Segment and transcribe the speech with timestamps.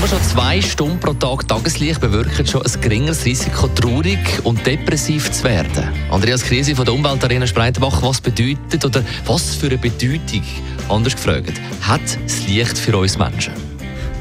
[0.00, 5.30] nur schon zwei Stunden pro Tag Tageslicht bewirken schon ein geringeres Risiko, traurig und depressiv
[5.30, 5.88] zu werden.
[6.10, 10.42] Andreas Krise von der Umweltarena Spreitenbach, was bedeutet oder was für eine Bedeutung,
[10.88, 13.65] anders gefragt, hat das Licht für uns Menschen?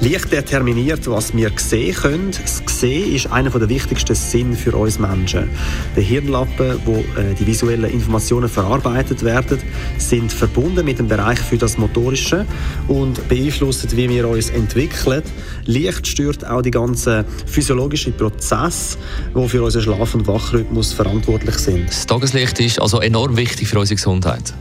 [0.00, 2.30] Licht determiniert, was wir sehen können.
[2.30, 5.48] Das Sehen ist einer der wichtigsten Sinne für uns Menschen.
[5.96, 9.58] Die Hirnlappen, wo äh, die visuellen Informationen verarbeitet werden,
[9.98, 12.44] sind verbunden mit dem Bereich für das Motorische
[12.88, 15.22] und beeinflussen, wie wir uns entwickeln.
[15.64, 18.98] Licht stört auch die ganzen physiologischen Prozesse,
[19.34, 21.88] die für unseren Schlaf- und Wachrhythmus verantwortlich sind.
[21.88, 24.52] Das Tageslicht ist also enorm wichtig für unsere Gesundheit.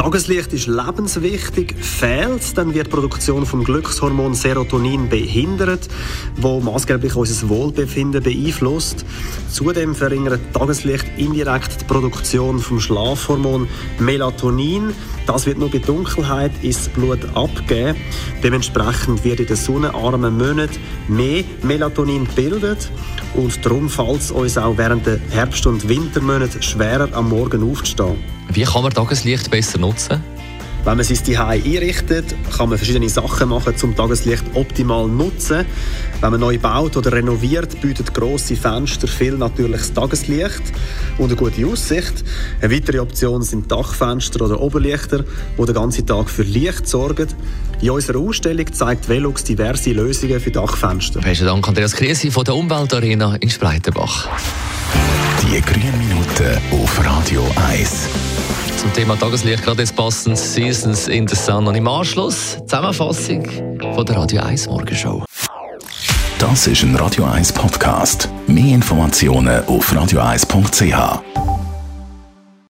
[0.00, 1.74] Tageslicht ist lebenswichtig.
[1.78, 5.90] Fehlt, dann wird die Produktion vom Glückshormon Serotonin behindert,
[6.36, 9.04] wo maßgeblich unser Wohlbefinden beeinflusst.
[9.50, 14.94] Zudem verringert Tageslicht indirekt die Produktion vom Schlafhormon Melatonin.
[15.26, 17.98] Das wird nur bei Dunkelheit ins Blut abgeben.
[18.42, 22.90] Dementsprechend wird in den sonnenarmen Monaten mehr Melatonin gebildet
[23.34, 28.16] und darum fällt es uns auch während der Herbst- und Wintermonate schwerer am Morgen aufzustehen.
[28.52, 30.22] Wie kann man Tageslicht besser nutzen?
[30.82, 35.66] Wenn man sein Zuhause einrichtet, kann man verschiedene Sachen machen, um Tageslicht optimal zu nutzen.
[36.22, 40.62] Wenn man neu baut oder renoviert, bietet grosse Fenster viel natürliches Tageslicht
[41.18, 42.24] und eine gute Aussicht.
[42.62, 45.22] Eine weitere Option sind Dachfenster oder Oberlichter,
[45.58, 47.28] die den ganzen Tag für Licht sorgen.
[47.82, 51.20] In unserer Ausstellung zeigt Velux diverse Lösungen für Dachfenster.
[51.20, 54.28] Besten Dank, Andreas Kriesi von der Umweltarena in Spreitenbach.
[55.42, 58.08] Die grünen Minuten auf Radio 1
[58.80, 61.66] zum Thema Tageslicht gerade jetzt passend Seasons in the Sun.
[61.66, 63.46] Und im Anschluss Zusammenfassung
[63.94, 65.22] von der Radio 1 Morgenshow.
[66.38, 68.30] Das ist ein Radio 1 Podcast.
[68.46, 71.49] Mehr Informationen auf radio1.ch.